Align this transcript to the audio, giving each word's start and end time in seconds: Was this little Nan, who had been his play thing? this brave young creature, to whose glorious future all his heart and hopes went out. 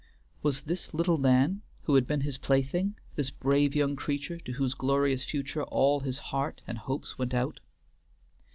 Was 0.41 0.63
this 0.63 0.95
little 0.95 1.19
Nan, 1.19 1.61
who 1.83 1.93
had 1.93 2.07
been 2.07 2.21
his 2.21 2.39
play 2.39 2.63
thing? 2.63 2.95
this 3.15 3.29
brave 3.29 3.75
young 3.75 3.95
creature, 3.95 4.39
to 4.39 4.53
whose 4.53 4.73
glorious 4.73 5.23
future 5.23 5.61
all 5.65 5.99
his 5.99 6.17
heart 6.33 6.63
and 6.65 6.79
hopes 6.79 7.19
went 7.19 7.35
out. 7.35 7.59